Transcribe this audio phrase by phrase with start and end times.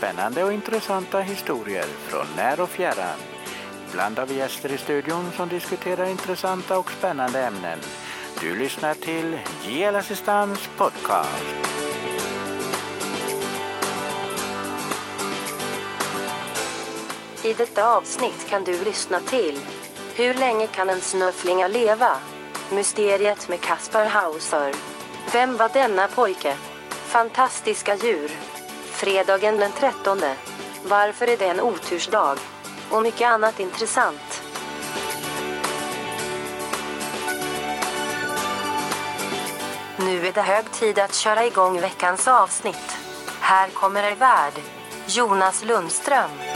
[0.00, 3.18] spännande och intressanta historier från när och fjärran.
[3.88, 7.78] Ibland har vi gäster i studion som diskuterar intressanta och spännande ämnen.
[8.40, 11.44] Du lyssnar till JL Assistans podcast.
[17.44, 19.58] I detta avsnitt kan du lyssna till
[20.14, 22.16] Hur länge kan en snöflinga leva?
[22.72, 24.74] Mysteriet med Kaspar Hauser.
[25.32, 26.56] Vem var denna pojke?
[26.90, 28.30] Fantastiska djur.
[29.00, 30.20] Fredagen den 13.
[30.84, 32.36] Varför är det en otursdag?
[32.90, 34.42] Och mycket annat intressant.
[39.98, 42.96] Nu är det hög tid att köra igång veckans avsnitt.
[43.40, 44.54] Här kommer er värd,
[45.06, 46.49] Jonas Lundström.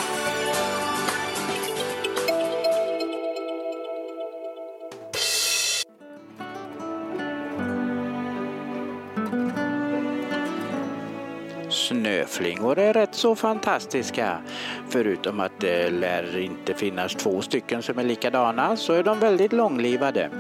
[11.75, 14.39] Snöflingor är rätt så fantastiska.
[14.89, 19.53] Förutom att det lär inte finnas två stycken som är likadana så är de väldigt
[19.53, 20.31] långlivade.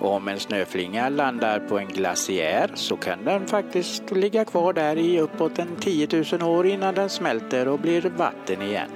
[0.00, 5.20] Om en snöflinga landar på en glaciär så kan den faktiskt ligga kvar där i
[5.20, 8.90] uppåt en 10 000 år innan den smälter och blir vatten igen.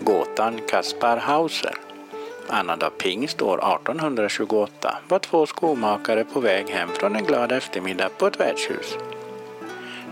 [0.00, 1.85] Gåtan Kaspar Hauser
[2.48, 8.26] Annandag pingst år 1828 var två skomakare på väg hem från en glad eftermiddag på
[8.26, 8.96] ett värdshus.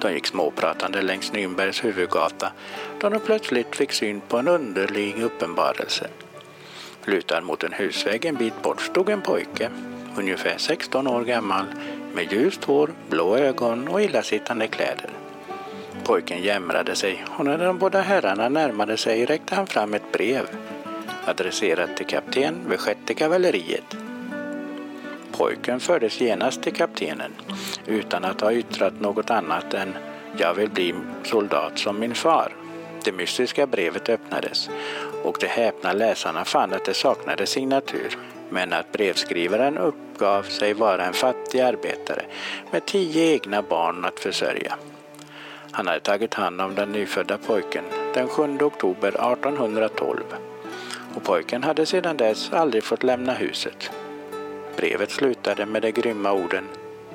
[0.01, 2.53] De gick småpratande längs Nürnbergs huvudgata
[3.01, 6.07] då de plötsligt fick syn på en underlig uppenbarelse.
[7.05, 9.71] Lutad mot en husvägg en bit bort stod en pojke,
[10.17, 11.65] ungefär 16 år gammal,
[12.15, 15.11] med ljust hår, blå ögon och illasittande kläder.
[16.05, 20.47] Pojken jämrade sig och när de båda herrarna närmade sig räckte han fram ett brev
[21.27, 23.97] adresserat till kapten vid sjätte kavalleriet.
[25.33, 27.33] Pojken fördes genast till kaptenen
[27.87, 29.95] utan att ha yttrat något annat än
[30.37, 32.57] ”Jag vill bli soldat som min far”.
[33.05, 34.71] Det mystiska brevet öppnades
[35.25, 38.19] och de häpna läsarna fann att det saknade signatur
[38.51, 42.25] men att brevskrivaren uppgav sig vara en fattig arbetare
[42.71, 44.77] med tio egna barn att försörja.
[45.71, 50.21] Han hade tagit hand om den nyfödda pojken den 7 oktober 1812
[51.15, 53.91] och pojken hade sedan dess aldrig fått lämna huset.
[54.77, 56.65] Brevet slutade med de grymma orden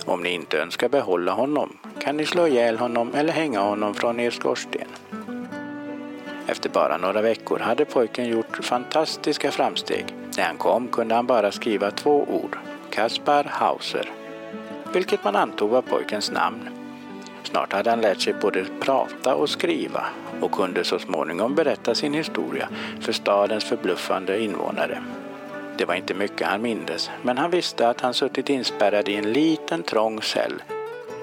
[0.05, 4.19] Om ni inte önskar behålla honom kan ni slå ihjäl honom eller hänga honom från
[4.19, 4.87] er skorsten.
[6.47, 10.05] Efter bara några veckor hade pojken gjort fantastiska framsteg.
[10.37, 12.57] När han kom kunde han bara skriva två ord,
[12.89, 14.11] Kaspar Hauser,
[14.93, 16.78] vilket man antog var pojkens namn.
[17.43, 20.05] Snart hade han lärt sig både prata och skriva
[20.41, 22.69] och kunde så småningom berätta sin historia
[23.01, 25.01] för stadens förbluffande invånare.
[25.77, 29.33] Det var inte mycket han mindes, men han visste att han suttit inspärrad i en
[29.33, 30.63] liten trång cell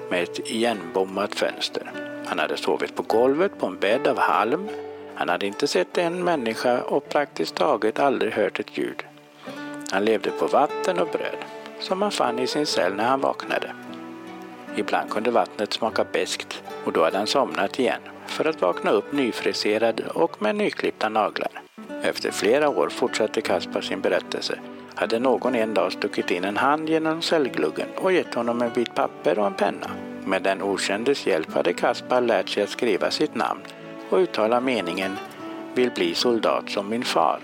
[0.09, 1.91] med ett igenbommat fönster.
[2.25, 4.67] Han hade sovit på golvet på en bädd av halm.
[5.15, 9.03] Han hade inte sett en människa och praktiskt taget aldrig hört ett ljud.
[9.91, 11.37] Han levde på vatten och bröd,
[11.79, 13.71] som han fann i sin cell när han vaknade.
[14.77, 19.11] Ibland kunde vattnet smaka beskt och då hade han somnat igen för att vakna upp
[19.11, 21.51] nyfriserad och med nyklippta naglar.
[22.01, 24.59] Efter flera år fortsatte Kaspar sin berättelse.
[24.95, 28.95] Hade någon en dag stuckit in en hand genom cellgluggen och gett honom en bit
[28.95, 29.87] papper och en penna.
[30.25, 33.61] Med den okändes hjälp hade Kaspar lärt sig att skriva sitt namn
[34.09, 35.17] och uttala meningen
[35.73, 37.39] ”vill bli soldat som min far”.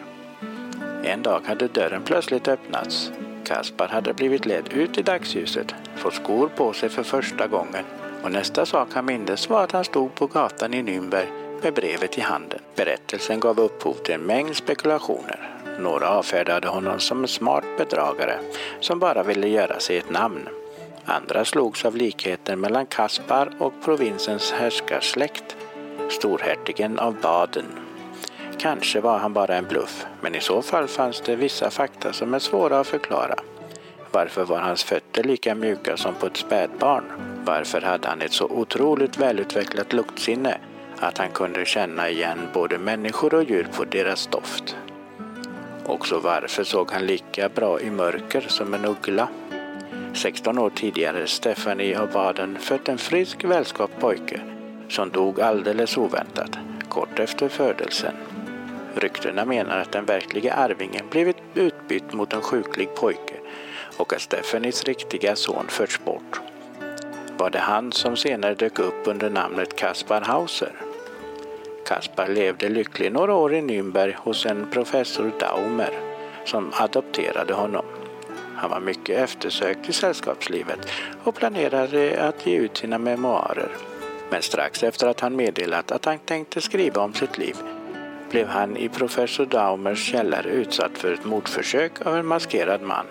[1.04, 3.12] En dag hade dörren plötsligt öppnats.
[3.46, 7.84] Kaspar hade blivit ledd ut i dagsljuset, fått skor på sig för första gången
[8.24, 11.28] och nästa sak han mindes var att han stod på gatan i Nürnberg
[11.64, 12.60] med brevet i handen.
[12.76, 15.50] Berättelsen gav upphov till en mängd spekulationer.
[15.80, 18.40] Några avfärdade honom som en smart bedragare
[18.80, 20.50] som bara ville göra sig ett namn.
[21.06, 25.56] Andra slogs av likheten mellan Kaspar och provinsens härskarsläkt,
[26.10, 27.66] storhertigen av Baden.
[28.60, 32.34] Kanske var han bara en bluff, men i så fall fanns det vissa fakta som
[32.34, 33.36] är svåra att förklara.
[34.12, 34.84] Varför var hans
[35.18, 37.04] inte lika mjuka som på ett spädbarn?
[37.46, 40.58] Varför hade han ett så otroligt välutvecklat luktsinne
[41.00, 44.76] att han kunde känna igen både människor och djur på deras doft?
[45.86, 49.28] Också varför såg han lika bra i mörker som en uggla?
[50.14, 54.42] 16 år tidigare Stephanie av Baden fött en frisk välskapt pojke
[54.90, 56.58] som dog alldeles oväntat,
[56.90, 58.14] kort efter födelsen.
[58.96, 63.33] Ryktena menar att den verkliga arvingen blivit utbytt mot en sjuklig pojke
[63.98, 66.42] och att Stephanies riktiga son förts bort.
[67.38, 70.74] Var det han som senare dök upp under namnet Kaspar Hauser?
[71.86, 76.00] Kaspar levde lycklig några år i Nürnberg hos en professor Daumer
[76.46, 77.86] som adopterade honom.
[78.56, 80.88] Han var mycket eftersökt i sällskapslivet
[81.24, 83.72] och planerade att ge ut sina memoarer.
[84.30, 87.56] Men strax efter att han meddelat att han tänkte skriva om sitt liv
[88.34, 93.06] blev han i professor Daumers källare utsatt för ett mordförsök av en maskerad man.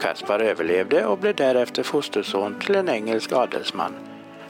[0.00, 3.92] Kaspar överlevde och blev därefter fosterson till en engelsk adelsman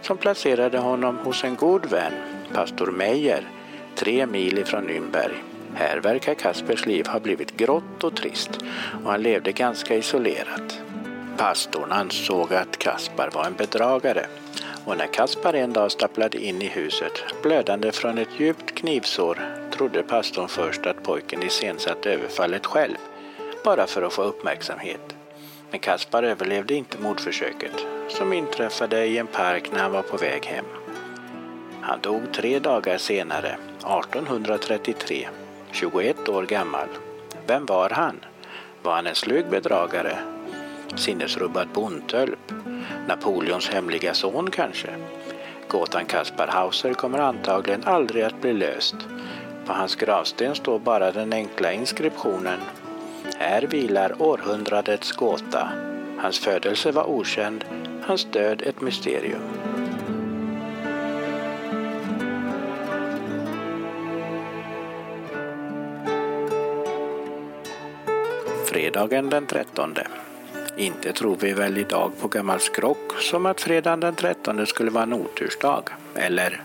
[0.02, 2.12] som placerade honom hos en god vän,
[2.52, 3.48] pastor Meyer,
[3.94, 5.34] tre mil ifrån Nürnberg.
[5.74, 8.50] Här verkar Kaspers liv ha blivit grått och trist
[9.04, 10.80] och han levde ganska isolerat.
[11.36, 14.26] Pastorn ansåg att Kaspar var en bedragare
[14.84, 17.12] och när Kaspar en dag stapplade in i huset
[17.42, 19.38] blödande från ett djupt knivsår
[19.70, 22.96] trodde pastorn först att pojken iscensatt överfallet själv
[23.64, 25.15] bara för att få uppmärksamhet.
[25.76, 30.46] Men Kaspar överlevde inte mordförsöket som inträffade i en park när han var på väg
[30.46, 30.64] hem.
[31.80, 35.28] Han dog tre dagar senare, 1833,
[35.72, 36.88] 21 år gammal.
[37.46, 38.20] Vem var han?
[38.82, 40.18] Var han en slug bedragare?
[40.94, 42.52] Sinnesrubbad bondtölp?
[43.08, 44.88] Napoleons hemliga son kanske?
[45.68, 48.96] Gåtan Kaspar Hauser kommer antagligen aldrig att bli löst.
[49.66, 52.60] På hans gravsten står bara den enkla inskriptionen
[53.38, 55.68] här vilar århundradets gåta.
[56.18, 57.64] Hans födelse var okänd,
[58.02, 59.40] hans död ett mysterium.
[68.66, 69.94] Fredagen den 13.
[70.76, 75.02] Inte tror vi väl idag på gammal skrock som att fredagen den 13 skulle vara
[75.02, 75.82] en otursdag,
[76.14, 76.62] eller?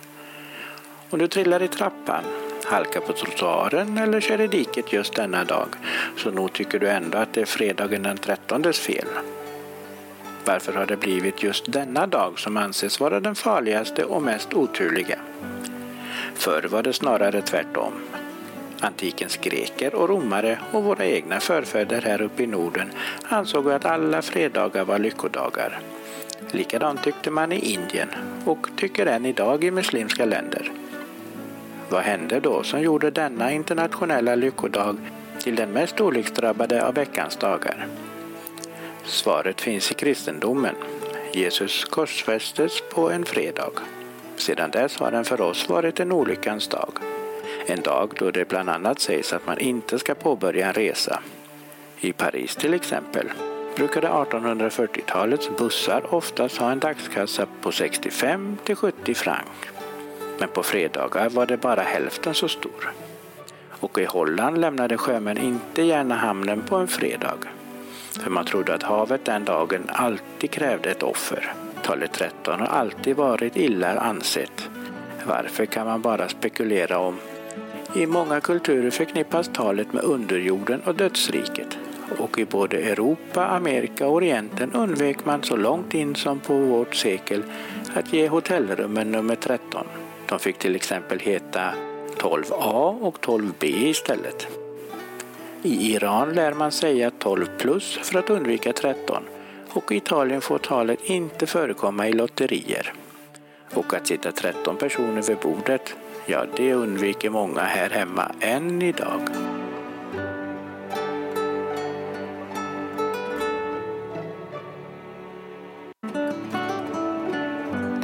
[1.10, 2.24] Om du trillar i trappan,
[2.72, 5.68] Halka på trottoaren eller kör i diket just denna dag,
[6.18, 9.08] så nog tycker du ändå att det är fredagen den 13 fel.
[10.46, 15.20] Varför har det blivit just denna dag som anses vara den farligaste och mest oturliga?
[16.36, 17.94] Förr var det snarare tvärtom.
[18.80, 22.92] Antikens greker och romare och våra egna förfäder här uppe i Norden
[23.24, 25.80] ansåg att alla fredagar var lyckodagar.
[26.52, 28.10] Likadant tyckte man i Indien
[28.46, 30.81] och tycker än idag i muslimska länder.
[31.92, 34.98] Vad hände då som gjorde denna internationella lyckodag
[35.40, 37.88] till den mest olycksdrabbade av veckans dagar?
[39.04, 40.76] Svaret finns i kristendomen.
[41.34, 43.72] Jesus korsfästes på en fredag.
[44.36, 46.94] Sedan dess har den för oss varit en olyckans dag.
[47.66, 51.20] En dag då det bland annat sägs att man inte ska påbörja en resa.
[52.00, 53.32] I Paris till exempel
[53.76, 59.81] brukade 1840-talets bussar oftast ha en dagskassa på 65 till 70 franc.
[60.40, 62.94] Men på fredagar var det bara hälften så stor.
[63.70, 67.38] Och i Holland lämnade sjömän inte gärna hamnen på en fredag.
[68.20, 71.54] För man trodde att havet den dagen alltid krävde ett offer.
[71.84, 74.70] Talet 13 har alltid varit illa ansett.
[75.26, 77.18] Varför kan man bara spekulera om.
[77.96, 81.78] I många kulturer förknippas talet med underjorden och dödsriket.
[82.20, 86.96] Och i både Europa, Amerika och Orienten undvek man så långt in som på vårt
[86.96, 87.44] sekel
[87.94, 89.86] att ge hotellrummen nummer 13.
[90.32, 91.74] De fick till exempel heta
[92.18, 94.48] 12A och 12B istället.
[95.62, 99.24] I Iran lär man säga 12 plus för att undvika 13
[99.70, 102.94] och i Italien får talet inte förekomma i lotterier.
[103.74, 105.96] Och att sitta 13 personer vid bordet,
[106.26, 109.22] ja det undviker många här hemma än idag.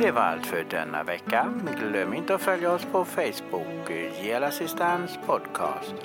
[0.08, 1.54] Det var allt för denna vecka.
[1.80, 5.96] Glöm inte att följa oss på Facebook, Gelassistans podcast.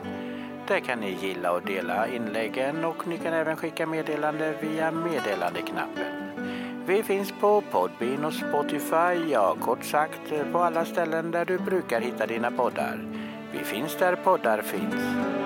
[0.68, 6.32] Där kan ni gilla och dela inläggen och ni kan även skicka meddelande via meddelandeknappen.
[6.86, 12.00] Vi finns på Podbean och Spotify, ja kort sagt på alla ställen där du brukar
[12.00, 13.00] hitta dina poddar.
[13.52, 15.41] Vi finns där poddar finns.